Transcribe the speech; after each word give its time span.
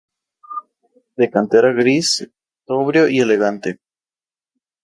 De 1.21 1.27
cantera 1.29 1.71
gris, 1.73 2.23
sobrio 2.65 3.07
y 3.07 3.19
elegante. 3.19 3.79